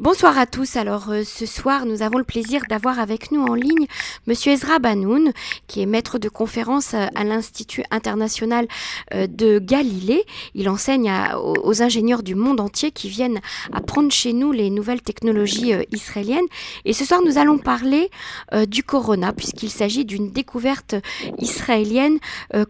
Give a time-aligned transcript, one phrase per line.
[0.00, 0.76] Bonsoir à tous.
[0.76, 3.86] Alors euh, ce soir, nous avons le plaisir d'avoir avec nous en ligne
[4.26, 5.32] Monsieur Ezra Banoun,
[5.66, 8.66] qui est maître de conférence euh, à l'Institut international
[9.12, 10.24] euh, de Galilée.
[10.54, 15.72] Il enseigne aux, ingénieurs du monde entier qui viennent apprendre chez nous les nouvelles technologies
[15.90, 16.46] israéliennes.
[16.86, 18.10] Et ce soir, nous allons parler
[18.66, 20.94] du corona, puisqu'il s'agit d'une découverte
[21.38, 22.18] israélienne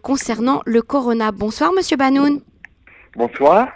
[0.01, 1.31] concernant le corona.
[1.31, 2.41] Bonsoir, Monsieur Banoun.
[3.15, 3.67] Bonsoir.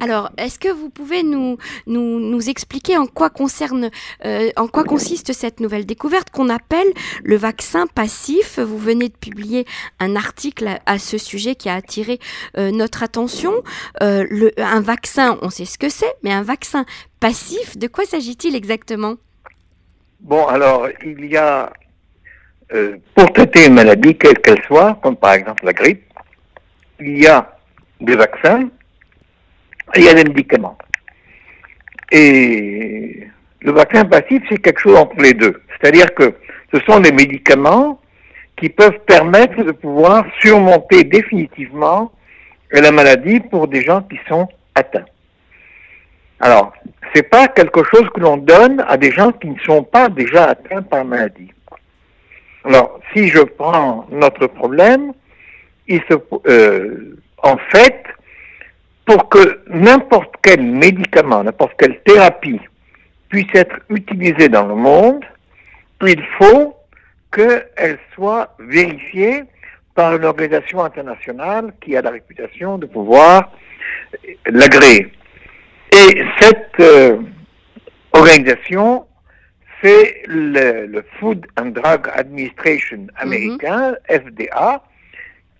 [0.00, 1.56] Alors, est-ce que vous pouvez nous,
[1.86, 3.90] nous, nous expliquer en quoi, concerne,
[4.24, 6.88] euh, en quoi consiste cette nouvelle découverte qu'on appelle
[7.22, 8.58] le vaccin passif?
[8.58, 9.66] Vous venez de publier
[10.00, 12.18] un article à, ce sujet qui a attiré
[12.58, 13.52] euh, notre attention.
[14.02, 16.84] Euh, le, un vaccin, on sait ce que c'est, mais un vaccin
[17.20, 19.14] passif, de quoi s'agit-il exactement?
[20.18, 21.72] Bon, alors, il y a,
[23.14, 26.02] pour traiter une maladie, quelle qu'elle soit, comme par exemple la grippe,
[26.98, 27.52] il y a
[28.04, 28.68] des vaccins
[29.94, 30.78] et a des médicaments.
[32.10, 33.26] Et
[33.60, 35.62] le vaccin passif, c'est quelque chose entre les deux.
[35.80, 36.34] C'est-à-dire que
[36.72, 38.00] ce sont des médicaments
[38.56, 42.12] qui peuvent permettre de pouvoir surmonter définitivement
[42.70, 45.04] la maladie pour des gens qui sont atteints.
[46.40, 46.72] Alors,
[47.14, 50.44] c'est pas quelque chose que l'on donne à des gens qui ne sont pas déjà
[50.50, 51.52] atteints par la maladie.
[52.64, 55.12] Alors, si je prends notre problème,
[55.88, 56.14] il se,
[56.48, 58.01] euh, en fait,
[59.12, 62.60] pour que n'importe quel médicament, n'importe quelle thérapie
[63.28, 65.22] puisse être utilisée dans le monde,
[66.00, 66.74] il faut
[67.30, 69.44] qu'elle soit vérifiée
[69.94, 73.52] par une organisation internationale qui a la réputation de pouvoir
[74.46, 75.12] l'agréer.
[75.92, 77.18] Et cette euh,
[78.12, 79.06] organisation,
[79.82, 83.10] c'est le, Food and Drug Administration mhm.
[83.16, 84.82] américain, FDA,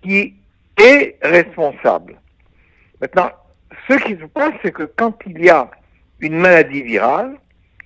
[0.02, 0.34] qui
[0.78, 2.16] est responsable.
[3.02, 3.30] Maintenant,
[3.88, 5.70] ce qui se passe, c'est que quand il y a
[6.20, 7.36] une maladie virale,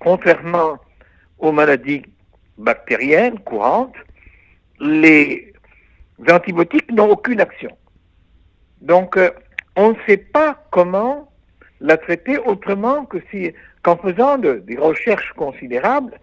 [0.01, 0.79] contrairement
[1.39, 2.03] aux maladies
[2.59, 3.95] bactériennes courantes,
[4.81, 5.53] les
[6.31, 7.77] antibiotiques n'ont aucune action.
[8.81, 9.31] Donc, euh,
[9.75, 11.31] on ne sait pas comment
[11.81, 13.53] la traiter autrement que si,
[13.83, 16.19] qu'en faisant des recherches considérables.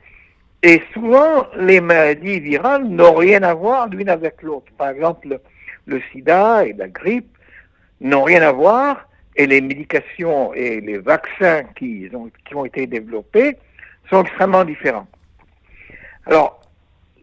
[0.64, 4.72] Et souvent, les maladies virales n'ont rien à voir l'une avec l'autre.
[4.78, 5.40] Par exemple,
[5.86, 7.38] le sida et la grippe
[8.02, 12.88] n'ont rien à voir et les médications et les vaccins qui ont, qui ont été
[12.88, 13.58] développés
[14.10, 15.08] sont extrêmement différents.
[16.26, 16.62] Alors,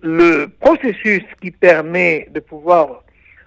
[0.02, 3.04] le processus qui permet de pouvoir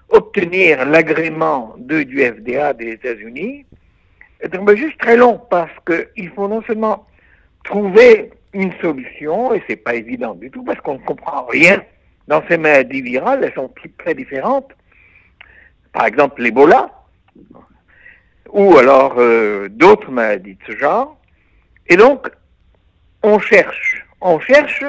[0.09, 3.66] obtenir l'agrément de, du FDA des États-Unis
[4.41, 7.07] est juste très long parce qu'il faut non seulement
[7.63, 11.81] trouver une solution, et c'est pas évident du tout parce qu'on ne comprend rien
[12.28, 14.72] dans ces maladies virales, elles sont très différentes,
[15.91, 16.91] par exemple l'Ebola,
[18.50, 21.18] ou alors euh, d'autres maladies de ce genre.
[21.88, 22.30] Et donc,
[23.24, 24.84] on cherche, on cherche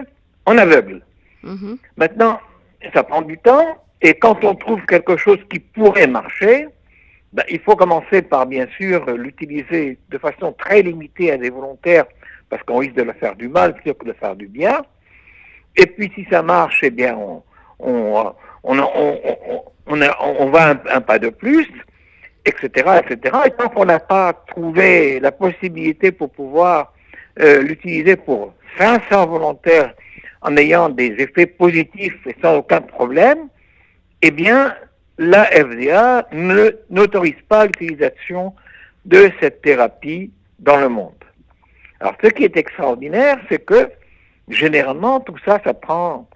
[0.47, 1.03] en aveugle.
[1.45, 1.77] Mm-hmm.
[1.97, 2.41] Maintenant,
[2.93, 6.69] ça prend du temps, et quand on trouve quelque chose qui pourrait marcher,
[7.33, 12.05] ben, il faut commencer par, bien sûr, l'utiliser de façon très limitée à des volontaires,
[12.49, 14.83] parce qu'on risque de leur faire du mal plutôt que de faire du bien.
[15.77, 17.43] Et puis, si ça marche, eh bien, on,
[17.81, 18.33] on,
[18.63, 21.69] on, on, on, va un, pas de plus,
[22.45, 23.37] etc., etc.
[23.47, 26.93] Et tant qu'on n'a pas trouvé la possibilité pour pouvoir
[27.41, 29.95] euh, l'utiliser pour 500 volontaires
[30.43, 33.49] en ayant des effets positifs et sans aucun problème,
[34.23, 34.75] eh bien,
[35.19, 36.27] la FDA
[36.91, 38.55] n'autorise pas l'utilisation
[39.05, 41.13] de cette thérapie dans le monde.
[42.01, 43.91] Alors, ce qui est extraordinaire, c'est que
[44.49, 46.29] généralement, tout ça, ça prend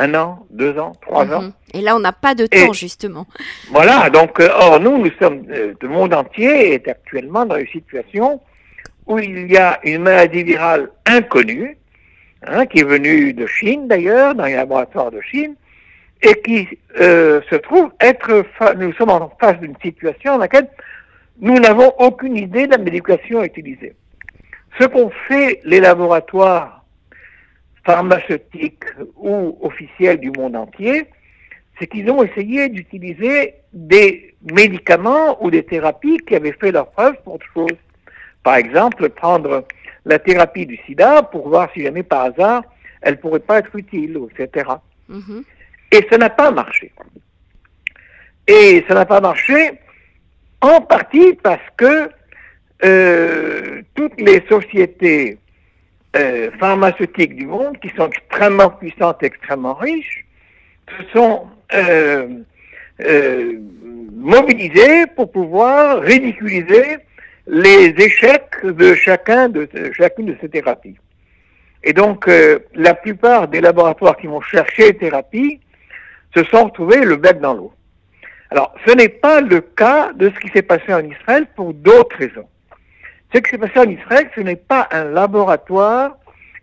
[0.00, 1.32] un an, deux ans, trois mhm.
[1.32, 1.52] ans.
[1.74, 3.26] Et là, on n'a pas de temps, justement.
[3.70, 7.68] Voilà, donc, euh, or, nous, nous sommes, euh, le monde entier est actuellement dans une
[7.68, 8.40] situation
[9.06, 11.76] où il y a une maladie virale inconnue,
[12.46, 15.54] hein, qui est venue de Chine d'ailleurs, dans les laboratoires de Chine,
[16.22, 16.66] et qui
[17.00, 18.44] euh, se trouve être,
[18.76, 20.68] nous sommes en face d'une situation dans laquelle
[21.40, 23.94] nous n'avons aucune idée de la médication utilisée.
[24.78, 26.79] Ce qu'ont fait les laboratoires
[27.84, 28.84] pharmaceutiques
[29.16, 31.06] ou officiels du monde entier,
[31.78, 37.14] c'est qu'ils ont essayé d'utiliser des médicaments ou des thérapies qui avaient fait leur preuve
[37.24, 37.78] pour autre chose.
[38.42, 39.66] Par exemple, prendre
[40.04, 42.62] la thérapie du sida pour voir si jamais par hasard
[43.02, 44.68] elle pourrait pas être utile, etc.
[45.10, 45.42] Mm-hmm.
[45.92, 46.92] Et ça n'a pas marché.
[48.46, 49.72] Et ça n'a pas marché
[50.60, 52.10] en partie parce que
[52.84, 55.38] euh, toutes les sociétés
[56.16, 60.26] euh, pharmaceutiques du monde, qui sont extrêmement puissantes, extrêmement riches,
[60.98, 62.28] se sont euh,
[63.00, 63.52] euh,
[64.12, 66.98] mobilisées pour pouvoir ridiculiser
[67.46, 70.96] les échecs de chacun de chacune de ces thérapies.
[71.82, 75.60] Et donc, euh, la plupart des laboratoires qui vont chercher thérapie
[76.36, 77.72] se sont retrouvés le bec dans l'eau.
[78.50, 82.16] Alors, ce n'est pas le cas de ce qui s'est passé en Israël pour d'autres
[82.18, 82.48] raisons.
[83.32, 86.16] Ce qui s'est passé en Israël, ce n'est pas un laboratoire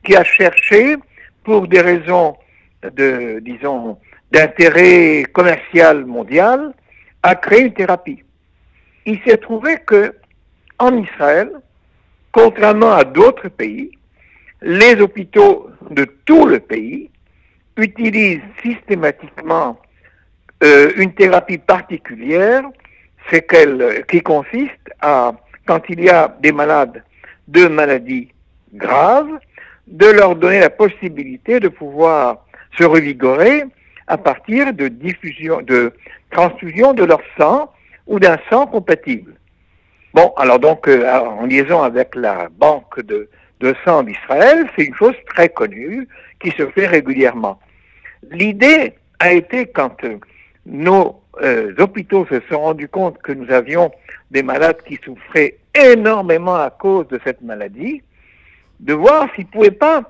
[0.03, 0.97] qui a cherché,
[1.43, 2.35] pour des raisons
[2.83, 3.97] de, disons,
[4.31, 6.73] d'intérêt commercial mondial,
[7.23, 8.21] à créer une thérapie.
[9.05, 10.13] Il s'est trouvé que,
[10.77, 11.51] en Israël,
[12.33, 13.91] contrairement à d'autres pays,
[14.61, 17.09] les hôpitaux de tout le pays
[17.77, 19.79] utilisent systématiquement
[20.63, 22.63] euh, une thérapie particulière,
[23.29, 25.31] c'est qu'elle qui consiste à,
[25.67, 27.03] quand il y a des malades
[27.47, 28.29] de maladies
[28.73, 29.39] graves,
[29.87, 32.45] de leur donner la possibilité de pouvoir
[32.77, 33.63] se revigorer
[34.07, 35.93] à partir de diffusion, de
[36.31, 37.71] transfusion de leur sang
[38.05, 39.33] ou d'un sang compatible.
[40.13, 43.29] Bon, alors donc, euh, en liaison avec la banque de,
[43.59, 46.07] de sang d'Israël, c'est une chose très connue
[46.41, 47.59] qui se fait régulièrement.
[48.31, 50.17] L'idée a été quand euh,
[50.65, 53.91] nos euh, hôpitaux se sont rendus compte que nous avions
[54.31, 58.01] des malades qui souffraient énormément à cause de cette maladie,
[58.79, 60.03] de voir s'ils ne pouvaient pas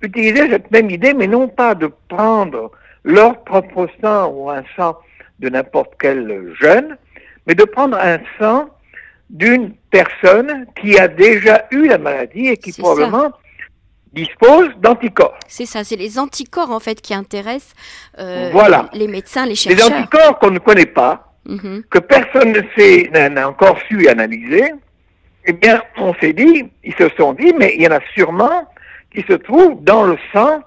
[0.00, 2.70] utiliser cette même idée, mais non pas de prendre
[3.04, 4.96] leur propre sang ou un sang
[5.40, 6.96] de n'importe quel jeune,
[7.46, 8.68] mais de prendre un sang
[9.30, 13.32] d'une personne qui a déjà eu la maladie et qui probablement
[14.14, 15.38] dispose d'anticorps.
[15.48, 17.74] C'est ça, c'est les anticorps en fait qui intéressent
[18.18, 18.88] euh, voilà.
[18.92, 19.90] les médecins, les chercheurs.
[19.90, 21.82] Les anticorps qu'on ne connaît pas, mhm.
[21.90, 24.72] que personne ne sait, n'a encore su analyser.
[25.46, 28.66] Eh bien, on s'est dit, ils se sont dit, mais il y en a sûrement
[29.14, 30.60] qui se trouvent dans le sang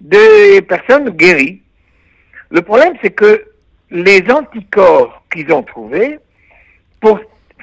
[0.00, 1.60] des personnes guéries.
[2.50, 3.44] Le problème, c'est que
[3.90, 6.18] les anticorps qu'ils ont trouvés,
[7.00, 7.18] pour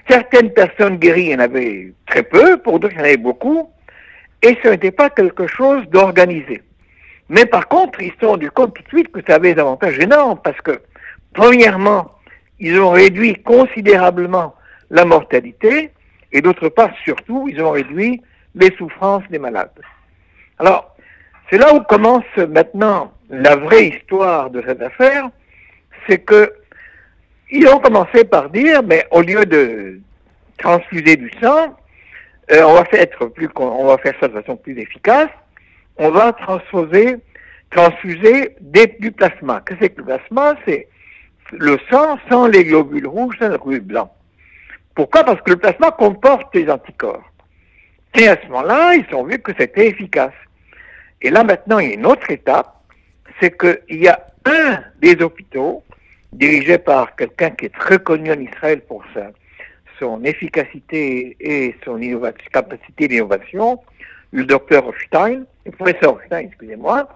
[0.10, 3.18] certaines personnes guéries, il y en avait très peu, pour d'autres, il y en avait
[3.18, 3.70] beaucoup,
[4.42, 6.62] et ce n'était pas quelque chose d'organisé.
[7.30, 9.62] Mais par contre, ils se sont rendus compte tout de suite que ça avait des
[9.62, 10.82] avantages énormes, parce que,
[11.34, 12.12] premièrement,
[12.60, 14.56] ils ont réduit considérablement
[14.90, 15.92] la mortalité,
[16.32, 18.22] et d'autre part, surtout, ils ont réduit
[18.56, 19.70] les souffrances des malades.
[20.58, 20.96] Alors,
[21.50, 25.30] c'est là où commence maintenant la vraie histoire de cette affaire,
[26.08, 26.54] c'est que
[27.52, 30.00] ils ont commencé par dire, mais au lieu de
[30.58, 31.76] transfuser du sang,
[32.52, 32.74] euh, on
[33.86, 35.30] va faire ça de façon plus efficace.
[35.98, 37.18] On va transfuser,
[39.00, 39.62] du plasma.
[39.66, 40.56] Qu'est-ce que le plasma?
[40.66, 40.88] C'est
[41.52, 44.10] le sang sans les globules rouges, sans les globules blancs.
[44.96, 45.24] Pourquoi?
[45.24, 47.24] Parce que le plasma comporte des anticorps.
[48.16, 50.34] Et à ce moment-là, ils ont vu que c'était efficace.
[51.22, 52.74] Et là maintenant, il y a une autre étape,
[53.40, 55.84] c'est qu'il y a un des hôpitaux
[56.34, 59.32] dirigé par quelqu'un qui est très connu en Israël pour sa,
[60.00, 62.00] son efficacité et son
[62.52, 63.80] capacité d'innovation,
[64.32, 67.08] le docteur Stein, le professeur Stein, excusez-moi,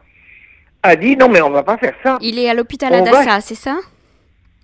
[0.84, 2.18] a dit non mais on va pas faire ça.
[2.22, 3.78] Il est à l'hôpital Adassa, c'est ça?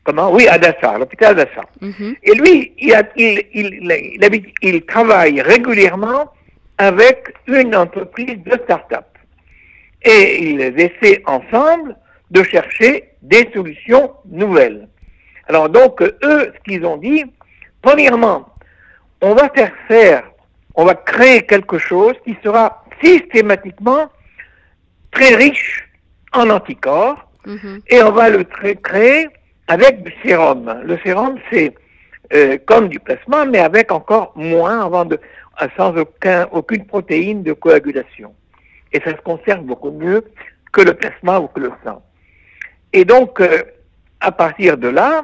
[0.03, 0.31] Comment?
[0.31, 1.63] Oui, Adassa, l'hôpital Adassa.
[1.81, 2.15] Mhm.
[2.23, 6.31] Et lui, il, a, il, il, il, travaille régulièrement
[6.77, 9.05] avec une entreprise de start-up.
[10.01, 11.95] Et ils essaient ensemble
[12.31, 14.87] de chercher des solutions nouvelles.
[15.47, 17.25] Alors donc, eux, ce qu'ils ont dit,
[17.81, 18.49] premièrement,
[19.21, 20.23] on va faire faire,
[20.75, 24.09] on va créer quelque chose qui sera systématiquement
[25.11, 25.89] très riche
[26.33, 27.81] en anticorps, mhm.
[27.87, 29.27] et on va le créer
[29.67, 30.81] avec du sérum.
[30.83, 31.73] Le sérum, c'est
[32.33, 35.19] euh, comme du plasma, mais avec encore moins, avant de,
[35.75, 38.33] sans aucun, aucune protéine de coagulation.
[38.91, 40.23] Et ça se conserve beaucoup mieux
[40.71, 42.01] que le plasma ou que le sang.
[42.93, 43.63] Et donc, euh,
[44.19, 45.23] à partir de là,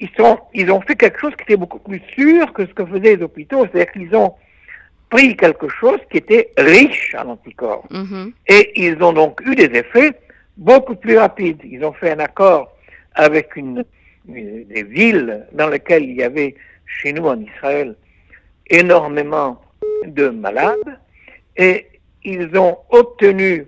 [0.00, 2.84] ils, sont, ils ont fait quelque chose qui était beaucoup plus sûr que ce que
[2.84, 3.66] faisaient les hôpitaux.
[3.66, 4.34] C'est-à-dire qu'ils ont
[5.10, 7.86] pris quelque chose qui était riche en anticorps.
[7.90, 8.32] Mm-hmm.
[8.48, 10.12] Et ils ont donc eu des effets
[10.56, 11.60] beaucoup plus rapides.
[11.64, 12.72] Ils ont fait un accord
[13.14, 13.84] avec une,
[14.26, 16.54] des villes dans lesquelles il y avait,
[16.86, 17.96] chez nous en Israël,
[18.68, 19.60] énormément
[20.06, 20.98] de malades.
[21.56, 21.86] Et
[22.24, 23.66] ils ont obtenu,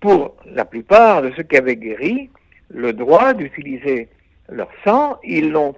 [0.00, 2.30] pour la plupart de ceux qui avaient guéri,
[2.68, 4.08] le droit d'utiliser
[4.48, 5.18] leur sang.
[5.24, 5.74] Ils l'ont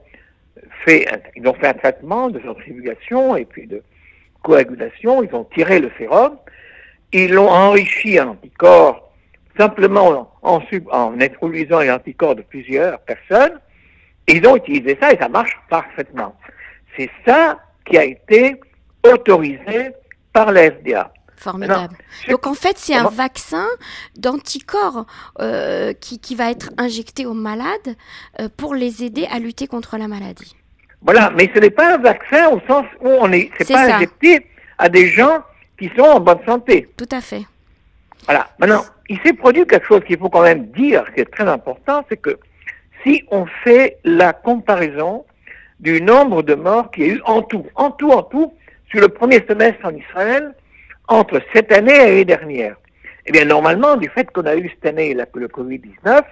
[0.85, 1.07] fait,
[1.37, 3.83] ils ont fait un traitement de centrifugation et puis de
[4.43, 5.23] coagulation.
[5.23, 6.37] Ils ont tiré le sérum.
[7.13, 9.07] Ils l'ont enrichi en anticorps
[9.59, 13.59] simplement en, en introduisant les anticorps de plusieurs personnes.
[14.29, 16.35] ils ont utilisé ça et ça marche parfaitement.
[16.97, 18.57] C'est ça qui a été
[19.05, 19.93] autorisé
[20.33, 21.13] par la FDA.
[21.37, 21.97] Formidable.
[22.29, 23.67] Donc en fait, c'est un vaccin
[24.17, 25.07] d'anticorps
[25.41, 27.97] euh, qui, qui, va être injecté aux malades
[28.41, 30.57] euh, pour les aider à lutter contre la maladie.
[31.03, 33.87] Voilà, mais ce n'est pas un vaccin au sens où on est, c'est C'est pas
[33.87, 33.97] ça.
[33.97, 34.47] injecté
[34.79, 35.43] à des gens
[35.79, 36.89] qui sont en bonne santé.
[36.97, 37.43] Tout à fait.
[38.25, 38.49] Voilà.
[38.59, 42.05] Maintenant, il s'est produit quelque chose qu'il faut quand même dire, qui est très important,
[42.09, 42.39] c'est que
[43.03, 45.25] si on fait la comparaison
[45.81, 48.53] du nombre de morts qu'il y a eu en tout, en tout, en tout,
[48.91, 50.55] sur le premier semestre en Israël,
[51.09, 52.77] entre cette année et l'année dernière,
[53.27, 56.23] eh bien, normalement, du fait qu'on a eu cette année le Covid-19,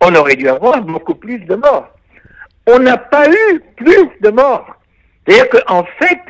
[0.00, 1.88] on aurait dû avoir beaucoup plus de morts.
[2.66, 4.76] On n'a pas eu plus de morts.
[5.26, 6.20] C'est-à-dire qu'en fait,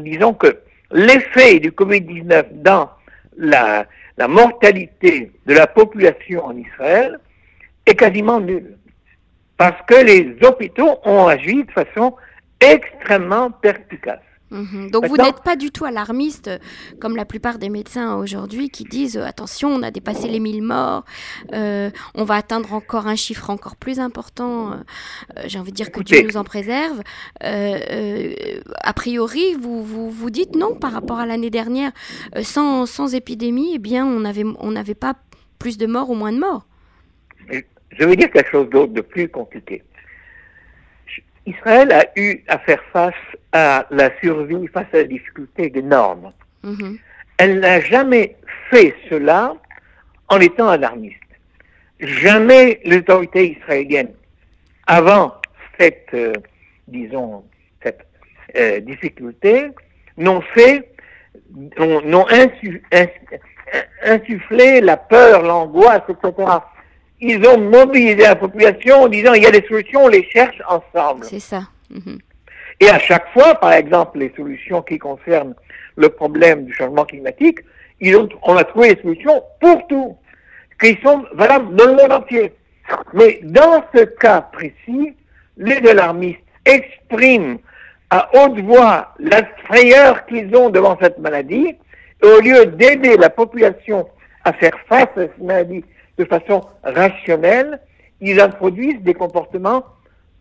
[0.00, 0.58] disons que
[0.90, 2.90] l'effet du Covid-19 dans
[3.36, 7.18] la, la mortalité de la population en Israël
[7.86, 8.76] est quasiment nul.
[9.56, 12.16] Parce que les hôpitaux ont agi de façon
[12.60, 14.20] extrêmement perspicace.
[14.54, 14.90] Mhm.
[14.90, 16.48] Donc vous n'êtes pas du tout alarmiste,
[17.00, 20.62] comme la plupart des médecins aujourd'hui qui disent euh, attention, on a dépassé les 1000
[20.62, 21.04] morts,
[21.52, 24.72] euh, on va atteindre encore un chiffre encore plus important.
[24.72, 26.00] euh, J'ai envie de dire que.
[26.02, 27.02] Dieu nous en préserve.
[27.42, 28.32] Euh,
[28.80, 31.90] a priori, vous, vous vous dites non par rapport à l'année dernière,
[32.42, 35.14] sans, sans épidémie, eh bien on n'avait on n'avait pas
[35.58, 36.66] plus de morts ou moins de morts.
[37.98, 39.82] Je vais dire quelque chose d'autre de plus compliqué.
[41.46, 43.14] Israël a eu à faire face
[43.52, 46.32] à la survie, face à la difficulté énorme.
[46.62, 46.98] Mhm.
[47.38, 48.36] Elle n'a jamais
[48.70, 49.54] fait cela
[50.28, 51.18] en étant alarmiste.
[52.00, 54.12] Jamais les autorités israéliennes,
[54.86, 55.34] avant
[55.78, 56.32] cette, euh,
[56.88, 57.44] disons,
[57.82, 58.06] cette
[58.56, 59.66] euh, difficulté,
[60.16, 60.90] n'ont fait,
[61.78, 63.08] n'ont n'ont insu- ins-
[64.04, 66.32] insufflé la peur, l'angoisse, etc.
[67.26, 70.60] Ils ont mobilisé la population en disant il y a des solutions, on les cherche
[70.68, 71.24] ensemble.
[71.24, 71.62] C'est ça.
[71.88, 72.18] Mhm.
[72.80, 75.54] Et à chaque fois, par exemple, les solutions qui concernent
[75.96, 77.60] le problème du changement climatique,
[77.98, 80.18] ils ont, on a trouvé des solutions pour tout,
[80.78, 82.52] qui sont valables dans le monde entier.
[83.14, 85.14] Mais dans ce cas précis,
[85.56, 87.56] les alarmistes expriment
[88.10, 91.74] à haute voix la frayeur qu'ils ont devant cette maladie,
[92.22, 94.06] et au lieu d'aider la population
[94.44, 95.84] à faire face à cette maladie
[96.18, 97.80] de façon rationnelle,
[98.20, 99.84] ils introduisent des comportements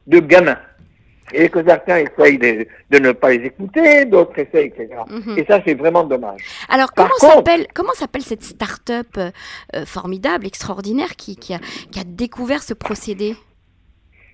[0.08, 0.60] de gamins
[1.34, 4.90] et que certains essayent de, de ne pas les écouter, d'autres essayent, etc.
[5.10, 5.38] Mhm.
[5.38, 6.42] Et ça, c'est vraiment dommage.
[6.70, 9.32] Alors, Par comment contre- s'appelle comment s'appelle cette start-up euh,
[9.76, 11.60] euh, formidable, extraordinaire, qui, qui, a,
[11.92, 13.36] qui a découvert ce procédé?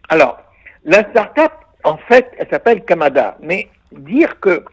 [0.09, 0.39] Alors,
[0.83, 1.51] la start-up,
[1.83, 4.65] en fait, elle s'appelle Kamada, mais dire que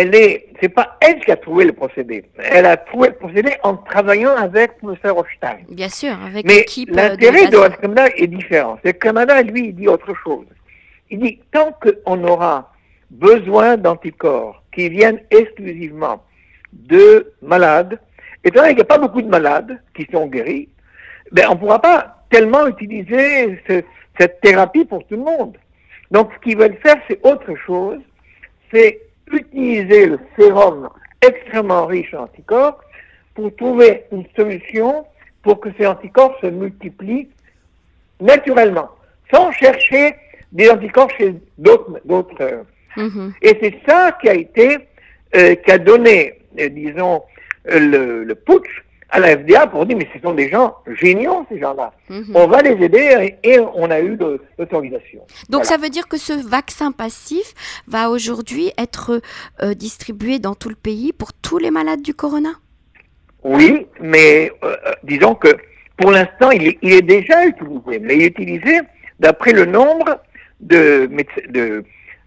[0.00, 2.24] elle est, c'est pas elle qui a trouvé le procédé.
[2.38, 4.94] Elle a trouvé le procédé en travaillant avec M.
[5.04, 5.58] Rothstein.
[5.68, 6.90] Bien sûr, avec Mais l'équipe.
[6.90, 7.70] euh, l'intérêt de Bassin.
[7.82, 8.78] Kamada est différent.
[8.84, 10.46] C'est que Kamada, lui, il dit autre chose.
[11.10, 11.72] Il dit, tant
[12.04, 12.72] qu'on aura
[13.10, 16.22] besoin d'anticorps qui viennent exclusivement
[16.72, 17.98] de malades,
[18.44, 20.68] étant donné qu'il n'y a pas beaucoup de malades qui sont guéris,
[21.32, 23.82] ben, on ne pourra pas tellement utiliser ce-
[24.18, 25.56] cette thérapie pour tout le monde.
[26.10, 28.00] Donc, ce qu'ils veulent faire, c'est autre chose.
[28.72, 29.00] C'est
[29.32, 30.88] utiliser le sérum
[31.22, 32.80] extrêmement riche en anticorps
[33.34, 35.04] pour trouver une solution
[35.42, 37.28] pour que ces anticorps se multiplient
[38.20, 38.90] naturellement,
[39.32, 40.14] sans chercher
[40.52, 42.00] des anticorps chez d'autres.
[42.04, 42.62] d'autres, euh,
[42.96, 43.32] Mhm.
[43.42, 44.76] et c'est ça qui a été,
[45.36, 47.22] euh, qui a donné, euh, disons,
[47.70, 51.46] euh, le, le putsch à la FDA pour dire, mais ce sont des gens géniaux,
[51.48, 51.92] ces gens-là.
[52.10, 52.32] Mhm.
[52.34, 54.16] On va les aider et, et on a eu
[54.58, 55.20] l'autorisation.
[55.48, 55.64] Donc Voilà.
[55.64, 57.54] ça veut dire que ce vaccin passif
[57.86, 59.20] va aujourd'hui être
[59.62, 62.50] euh, distribué dans tout le pays pour tous les malades du corona?
[63.44, 65.48] Oui, mais euh, euh, disons que
[65.96, 67.98] pour l'instant, il est, il est déjà utilisé.
[68.00, 68.80] Mais il est utilisé
[69.18, 70.20] d'après le nombre
[70.60, 71.08] de,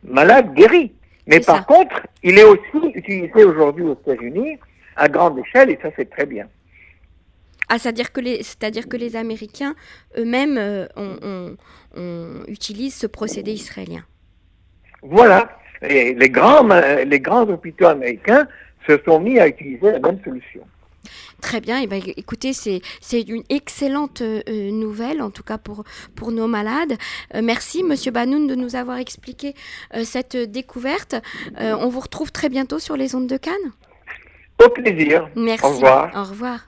[0.03, 0.91] malades guéris.
[1.27, 1.63] Mais par ça.
[1.63, 4.57] contre, il est aussi utilisé aujourd'hui aux États-Unis
[4.95, 6.47] à grande échelle et ça, c'est très bien.
[7.71, 9.75] Ah, c'est-à-dire que les, c'est-à-dire que les Américains
[10.17, 11.55] eux-mêmes euh,
[12.47, 14.03] utilisent ce procédé israélien.
[15.01, 15.39] Voilà.
[15.81, 18.45] Et les grands, ma- les grands hôpitaux américains
[18.87, 20.63] se sont mis à utiliser la même solution.
[21.41, 25.57] Très bien, et ben, écoutez, c'est, c'est une excellente euh, euh, nouvelle, en tout cas
[25.57, 25.83] pour,
[26.15, 26.95] pour nos malades.
[27.33, 29.55] Euh, merci, Monsieur Banoun, de nous avoir expliqué
[29.95, 31.15] euh, cette découverte.
[31.59, 33.71] Euh, on vous retrouve très bientôt sur les ondes de Cannes.
[34.63, 35.29] Au plaisir.
[35.35, 35.65] Merci.
[35.65, 36.11] Au revoir.
[36.15, 36.59] Au revoir.